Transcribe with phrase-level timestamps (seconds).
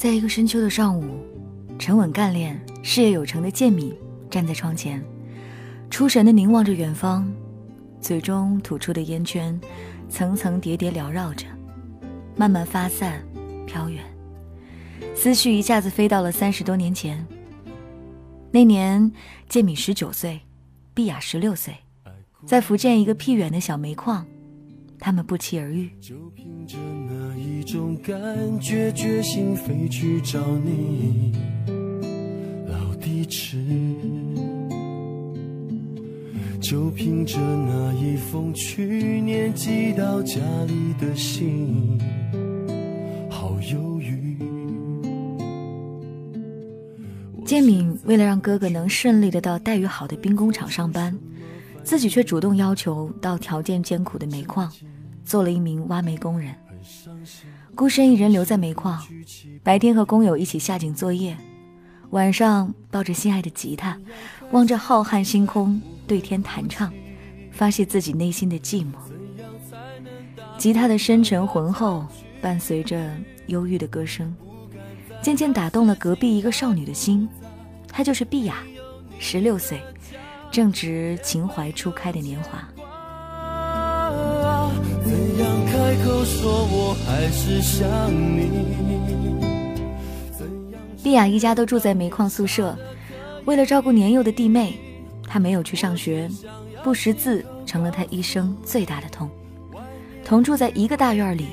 [0.00, 1.18] 在一个深秋的上午，
[1.78, 3.94] 沉稳干练、事业有成的建敏
[4.30, 5.04] 站在窗前，
[5.90, 7.30] 出神地凝望着远方，
[8.00, 9.60] 嘴中吐出的烟圈
[10.08, 11.44] 层层叠叠缭绕着，
[12.34, 13.22] 慢慢发散、
[13.66, 14.02] 飘远，
[15.14, 17.22] 思绪一下子飞到了三十多年前。
[18.50, 19.12] 那年，
[19.50, 20.40] 建敏十九岁，
[20.94, 21.76] 碧雅十六岁，
[22.46, 24.26] 在福建一个僻远的小煤矿，
[25.00, 25.90] 他们不期而遇。
[26.00, 26.76] 就凭着
[27.08, 28.16] 那一种感
[28.60, 31.32] 觉，决心飞去找你，
[32.68, 33.56] 老地址。
[36.60, 41.98] 就凭着那一封去年寄到家里的信，
[43.28, 44.36] 好犹豫。
[47.44, 51.18] 建敏为了让哥哥能顺利的到待遇好的兵工厂上班，
[51.82, 54.70] 自己却主动要求到条件艰苦的煤矿，
[55.24, 56.54] 做了一名挖煤工人。
[57.74, 59.02] 孤身一人留在煤矿，
[59.62, 61.36] 白天和工友一起下井作业，
[62.10, 63.98] 晚上抱着心爱的吉他，
[64.50, 66.92] 望着浩瀚星空，对天弹唱，
[67.50, 68.94] 发泄自己内心的寂寞。
[70.58, 72.04] 吉他的深沉浑厚，
[72.42, 73.10] 伴随着
[73.46, 74.34] 忧郁的歌声，
[75.22, 77.28] 渐渐打动了隔壁一个少女的心。
[77.88, 78.62] 她就是碧雅，
[79.18, 79.80] 十六岁，
[80.50, 82.68] 正值情怀初开的年华。
[85.66, 88.50] 开口说我还是想你。
[91.02, 92.76] 碧雅一家都住在煤矿宿舍，
[93.44, 94.74] 为了照顾年幼的弟妹，
[95.26, 96.28] 她没有去上学，
[96.84, 99.30] 不识字成了她一生最大的痛。
[100.24, 101.46] 同住在一个大院里，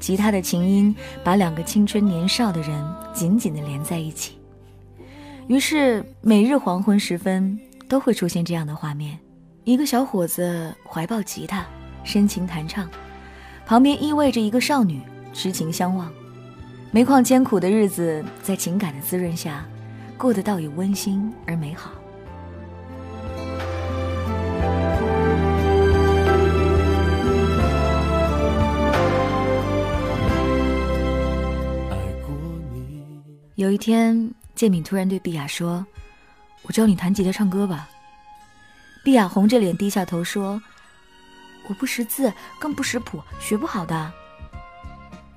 [0.00, 4.32] 吉他的琴音把两个青春年少的人紧紧地连在一起。
[5.46, 7.58] 于是每日黄昏时分
[7.92, 9.18] 都会出现这样的画面：
[9.64, 11.62] 一个小伙子怀抱吉他，
[12.04, 12.88] 深情弹唱。
[13.66, 15.02] 旁边依偎着一个少女，
[15.34, 16.10] 痴情相望。
[16.90, 19.66] 煤矿艰苦的日子，在情感的滋润下，
[20.16, 21.92] 过得倒也温馨而美好。
[33.56, 35.84] 有一天，建敏突然对碧雅说
[36.62, 37.88] ：“我教你弹吉他、唱歌吧。”
[39.04, 40.62] 碧雅红着脸低下头说。
[41.68, 44.12] 我不识字，更不识谱，学不好的。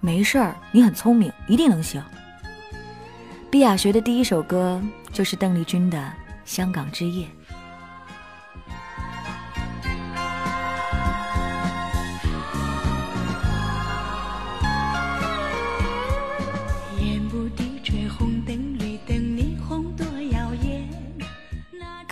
[0.00, 2.02] 没事儿，你很聪明，一定能行。
[3.50, 5.98] 碧雅学的第一首歌就是邓丽君的
[6.46, 7.26] 《香港之夜》。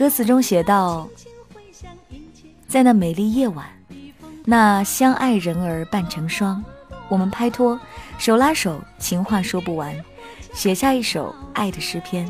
[0.03, 1.09] 歌词中写道
[2.67, 3.65] ：“在那美丽夜晚。”
[4.45, 6.61] 那相爱人儿伴成双，
[7.09, 7.79] 我们拍拖，
[8.19, 9.95] 手拉手，情话说不完，
[10.53, 12.29] 写下一首爱的诗篇。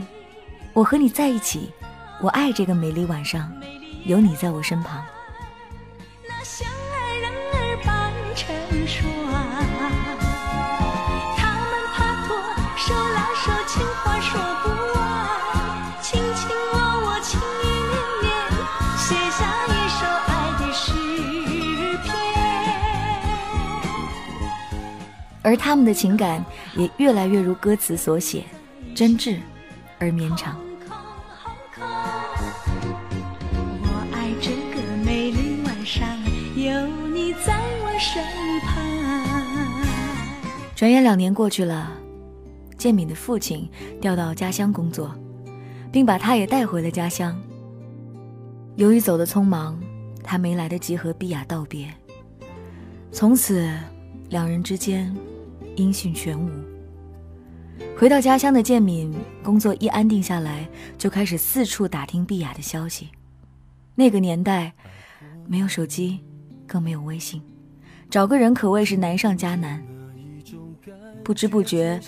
[0.75, 1.71] 我和你在一起，
[2.21, 3.50] 我爱这个美丽晚上，
[4.05, 5.03] 有你在我身旁。
[25.42, 26.44] 而他们的情感
[26.76, 28.44] 也越来越如歌词所写，
[28.94, 29.38] 真挚
[29.98, 30.56] 而绵长。
[33.82, 36.08] 我爱这个美丽晚上，
[36.54, 38.22] 有你在我身
[38.60, 39.84] 旁。
[40.76, 41.91] 转眼两年过去了，
[42.78, 43.69] 建敏的父亲
[44.00, 45.12] 调到家乡工作，
[45.91, 47.36] 并把他也带回了家乡。
[48.76, 49.76] 由于走得匆忙，
[50.22, 51.92] 他没来得及和碧雅道别。
[53.10, 53.69] 从此，
[54.28, 55.12] 两人之间。
[55.77, 56.50] 音讯全无。
[57.99, 59.12] 回到家乡的建敏，
[59.43, 60.69] 工作一安定下来，
[60.99, 63.09] 就开始四处打听碧雅的消息。
[63.94, 64.72] 那个年代，
[65.47, 66.21] 没有手机，
[66.66, 67.43] 更没有微信，
[68.09, 69.82] 找个人可谓是难上加难。
[71.25, 72.00] 不知不觉，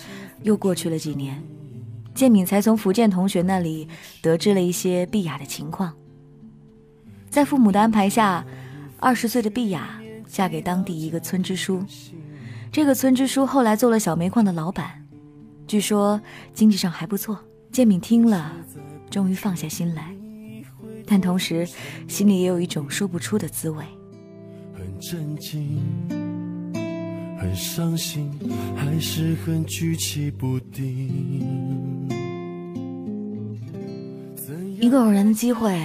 [0.43, 1.41] 又过去了几年，
[2.13, 3.87] 建敏才从福建同学那里
[4.21, 5.93] 得知了一些碧雅的情况。
[7.29, 8.45] 在父母的安排下，
[8.99, 11.83] 二十岁的碧雅嫁给当地一个村支书。
[12.75, 15.01] 这个村支书后来做了小煤矿的老板，
[15.65, 16.19] 据说
[16.53, 17.39] 经济上还不错。
[17.71, 18.51] 建敏听了，
[19.09, 20.13] 终于放下心来，
[21.05, 21.65] 但同时
[22.05, 23.81] 心里也有一种说不出的滋味。
[24.73, 25.81] 很震惊，
[27.39, 28.29] 很伤心，
[28.75, 32.09] 还是很举棋不定。
[34.81, 35.81] 一个偶然的机会，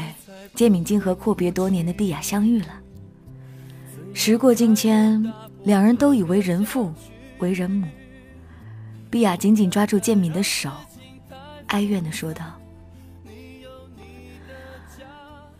[0.56, 2.80] 建敏竟和阔别多年的碧雅相遇了。
[4.12, 5.24] 时过境迁。
[5.64, 6.92] 两人都已为人父，
[7.38, 7.86] 为人母。
[9.10, 10.70] 碧雅紧紧抓住建敏的手，
[11.66, 12.44] 哀怨的说道：“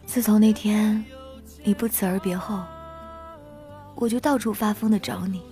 [0.06, 1.04] 自从那天
[1.64, 2.62] 你不辞而别后，
[3.96, 5.42] 我就到处发疯的找你，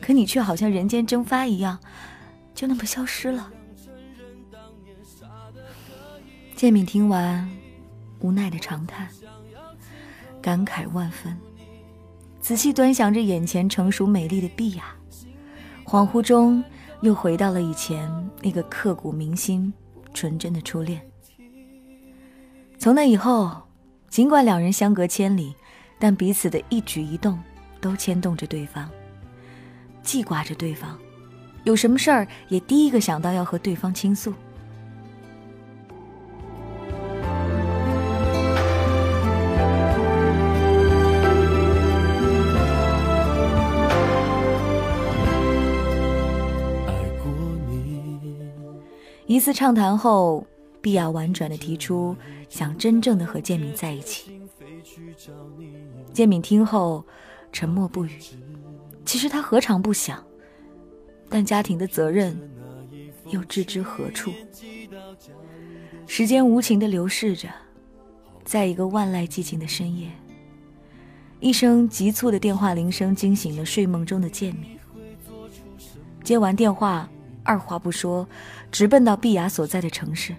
[0.00, 1.78] 可你却好像人间蒸发一样，
[2.54, 3.50] 就那么消失了。”
[6.54, 7.50] 建敏听完，
[8.20, 9.08] 无奈的长叹，
[10.40, 11.36] 感慨万分，
[12.42, 14.82] 仔细端详着眼前成熟美丽的碧雅，
[15.84, 16.62] 恍惚中
[17.00, 18.10] 又回到了以前
[18.42, 19.72] 那个刻骨铭心、
[20.12, 21.00] 纯真的初恋。
[22.80, 23.62] 从那以后，
[24.08, 25.54] 尽管两人相隔千里，
[26.00, 27.38] 但彼此的一举一动
[27.80, 28.90] 都牵动着对方，
[30.02, 30.98] 记挂着对方，
[31.62, 34.34] 有什么事儿也第一个想到要和对方倾诉。
[49.32, 50.46] 一次畅谈后，
[50.82, 52.14] 碧雅婉转的提出
[52.50, 54.38] 想真正的和建敏在一起。
[56.12, 57.02] 建敏听后
[57.50, 58.10] 沉默不语。
[59.06, 60.22] 其实他何尝不想，
[61.30, 62.38] 但家庭的责任
[63.30, 64.30] 又置之何处？
[66.06, 67.48] 时间无情的流逝着，
[68.44, 70.10] 在一个万籁寂静的深夜，
[71.40, 74.78] 一声急促的电话铃声惊醒了睡梦中的建敏。
[76.22, 77.08] 接完电话。
[77.44, 78.26] 二话不说，
[78.70, 80.34] 直奔到碧雅所在的城市。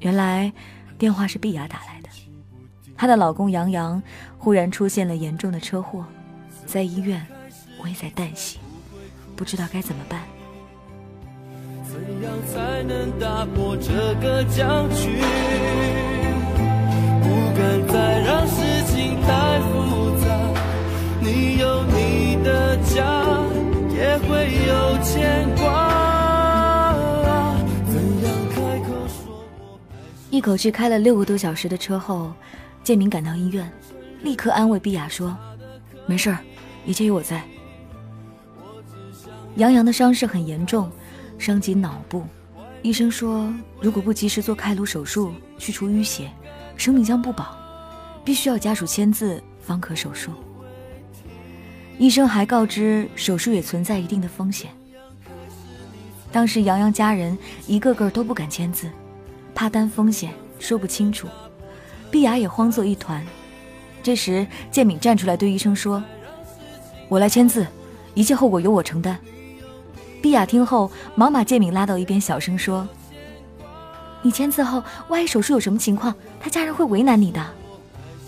[0.00, 0.52] 原来，
[0.98, 2.08] 电话是碧雅打来的。
[2.96, 4.02] 她的老公杨洋
[4.38, 6.04] 忽然出现了严重的车祸，
[6.64, 7.26] 在医院
[7.82, 8.58] 危在旦夕，
[9.34, 10.22] 不知道该怎么办。
[11.84, 15.20] 怎样才能打破这个僵局？
[17.22, 20.26] 不敢再让事情太复杂。
[21.20, 23.45] 你有你的家。
[24.18, 25.94] 会有牵挂。
[30.30, 32.32] 一口气开了六个多小时的车后，
[32.84, 33.72] 建明赶到医院，
[34.22, 35.34] 立刻安慰碧雅说
[36.04, 36.38] ：“没事儿，
[36.84, 37.42] 一切有我在。”
[39.56, 40.90] 杨洋的伤势很严重，
[41.38, 42.22] 伤及脑部，
[42.82, 46.30] 医生说如果不及时做开颅手术去除淤血，
[46.76, 47.56] 生命将不保，
[48.22, 50.32] 必须要家属签字方可手术。
[51.98, 54.70] 医生还告知，手术也存在一定的风险。
[56.30, 58.90] 当时杨洋家人一个个都不敢签字，
[59.54, 61.26] 怕担风险说不清楚。
[62.10, 63.24] 碧雅也慌作一团。
[64.02, 66.02] 这时建敏站出来对医生说
[67.08, 67.66] ：“我来签字，
[68.14, 69.18] 一切后果由我承担。”
[70.20, 72.86] 碧雅听后忙把建敏拉到一边，小声说
[74.20, 77.44] ：“你签字后，万一手术有什么情况，他家人会为难你的。”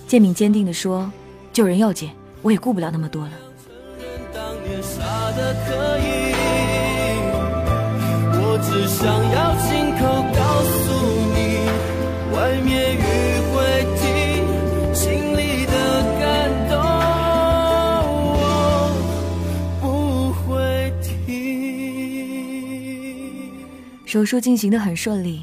[0.09, 1.13] 建敏坚定地说
[1.53, 2.11] ：“救人要紧，
[2.41, 3.33] 我也顾不了那么多了。”
[5.39, 5.71] 的可
[6.01, 6.35] 以，
[8.35, 10.01] 我只想要亲口
[10.35, 10.41] 告
[10.75, 10.85] 诉
[11.33, 11.39] 你，
[12.35, 12.99] 外面雨
[13.55, 13.57] 会
[13.97, 14.03] 停，
[14.93, 14.99] 心
[15.37, 15.73] 里的
[16.19, 16.27] 感
[16.69, 16.75] 动
[19.81, 19.87] 不
[20.33, 20.47] 会
[21.01, 21.07] 停。
[24.05, 25.43] 手术进行的很顺利，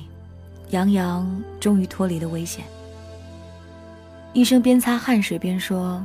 [0.72, 1.26] 杨洋
[1.58, 2.66] 终于脱离了危险。
[4.34, 6.04] 医生边擦汗水边说。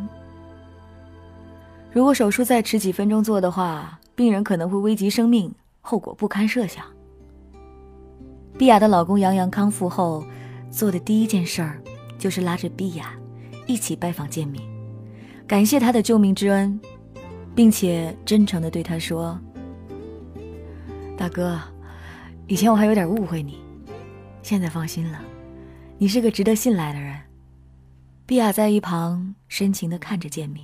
[1.92, 6.84] 如果手术再迟几分钟做的话，病人可能会危及生命，后果不堪设想。
[8.56, 10.24] 碧雅的老公杨洋康复后，
[10.70, 11.82] 做的第一件事儿，
[12.16, 13.12] 就是拉着碧雅
[13.66, 14.62] 一起拜访建敏，
[15.48, 16.78] 感谢他的救命之恩，
[17.56, 19.36] 并且真诚地对他说
[21.18, 21.58] ：“大哥，
[22.46, 23.58] 以前我还有点误会你，
[24.42, 25.20] 现在放心了，
[25.98, 27.18] 你是个值得信赖的人。”
[28.26, 30.62] 碧雅在一旁深情地看着建敏。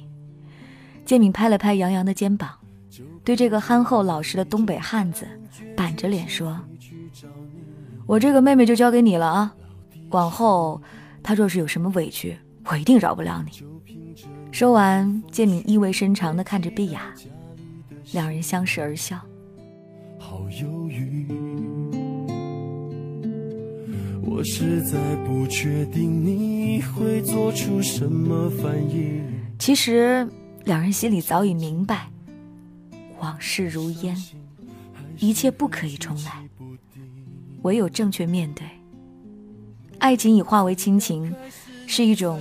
[1.07, 2.51] 建敏拍了拍杨洋的肩膀，
[3.23, 5.25] 对这个憨厚老实的东北汉子
[5.77, 6.61] 板着脸说
[8.07, 9.55] ：“我这个妹妹就交给你了啊，
[10.11, 10.83] 往后
[11.23, 13.65] 她若是有什么委屈，我一定饶不了你。”
[14.51, 17.15] 说完，建敏意味深长地看着碧雅，
[18.13, 19.17] 两人相视而笑。
[20.19, 21.29] 好犹豫，
[24.25, 29.23] 我实在不确定你会做出什么反应。
[29.57, 30.29] 其实。
[30.67, 32.09] 两人心里早已明白，
[33.21, 34.21] 往事如烟，
[35.21, 36.45] 一切不可以重来，
[37.63, 38.67] 唯有正确面对。
[40.01, 41.33] 爱情已化为亲情，
[41.87, 42.41] 是一种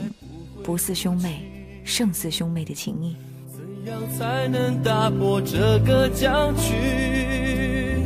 [0.63, 1.44] 不似兄妹
[1.84, 3.15] 胜似兄妹的情谊。
[3.55, 8.01] 怎样才能打破这个僵局？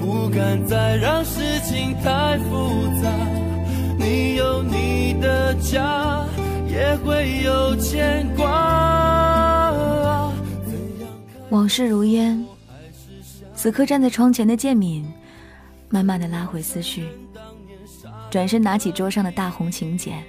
[0.00, 3.08] 不敢再让事情太复杂。
[3.96, 6.26] 你有你的家，
[6.66, 9.07] 也会有牵挂。
[11.50, 12.44] 往事如烟，
[13.54, 15.10] 此刻站在窗前的建敏，
[15.88, 17.08] 慢慢的拉回思绪，
[18.30, 20.22] 转身拿起桌上的大红请柬，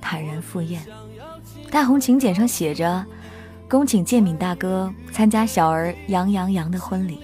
[0.00, 0.80] 坦然赴宴。
[1.68, 3.04] 大红请柬上写着
[3.68, 7.18] ：“恭请建敏大哥参加小儿杨洋洋的婚礼。”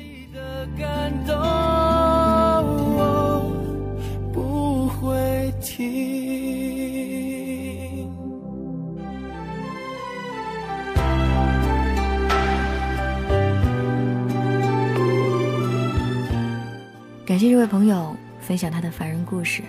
[4.33, 6.26] 不会停。
[17.37, 19.63] 感谢这位朋友分享他的凡人故事，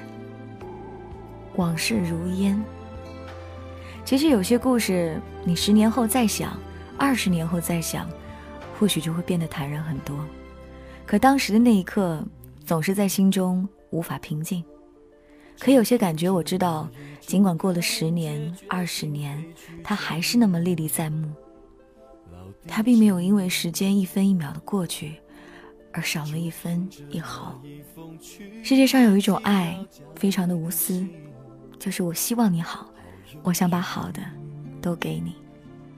[1.57, 2.57] 往事如烟。
[4.05, 6.57] 其实有些故事，你十年后再想，
[6.97, 8.09] 二十年后再想，
[8.79, 10.17] 或许就会变得坦然很多。
[11.05, 12.25] 可当时的那一刻，
[12.63, 14.63] 总是在心中无法平静。
[15.59, 19.43] 可有些感觉，我知道，尽管过了十年、二十年，
[19.83, 21.29] 它还是那么历历在目。
[22.65, 25.19] 它并没有因为时间一分一秒的过去，
[25.97, 27.59] 而少了一分一毫。
[28.63, 29.75] 世界上有一种爱，
[30.15, 31.03] 非常的无私，
[31.79, 32.87] 就是我希望你好。
[33.41, 34.21] 我想把好的
[34.79, 35.33] 都给你，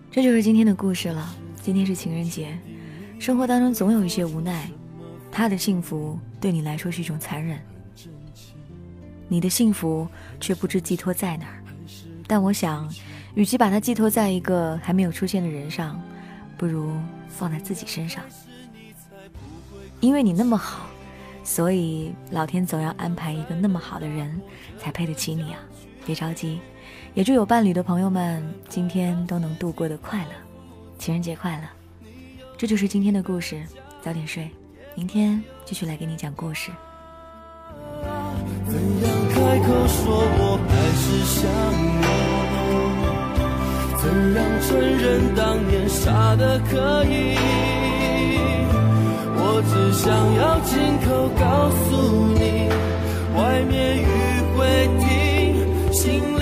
[0.10, 1.36] 这就是今天的故事了。
[1.62, 2.58] 今天是情人节，
[3.20, 4.72] 生活当中总有一些无奈，
[5.30, 7.60] 他的幸福对你来说是一种残忍，
[9.28, 10.08] 你的幸福
[10.40, 11.62] 却不知寄托在哪儿。
[12.26, 12.90] 但我想，
[13.36, 16.02] 与其把它寄托在一个还没有出现的人上，
[16.58, 16.94] 不如
[17.28, 18.24] 放在自己身上。
[20.00, 20.86] 因为你那么好，
[21.44, 24.42] 所以老天总要安排一个那么好的人，
[24.78, 25.60] 才配得起你啊！
[26.06, 26.60] 别着急。
[27.14, 30.32] 也祝有伴侣的朋友们今天都能度过的快乐，
[30.98, 31.64] 情人节快乐！
[32.58, 33.62] 这就是今天的故事，
[34.02, 34.50] 早点睡，
[34.96, 36.72] 明天继续来给你讲故事。
[38.68, 41.52] 怎样开口说我还是想
[41.84, 42.00] 你？
[44.02, 44.04] 怎
[44.36, 47.36] 样承认当年傻的可以？
[49.60, 50.72] 我只想要亲
[51.04, 51.92] 口告诉
[52.32, 52.72] 你，
[53.36, 54.08] 外面雨
[54.56, 56.39] 会停，